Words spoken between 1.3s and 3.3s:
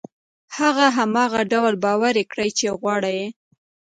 ډول باوري کړئ چې غواړي يې.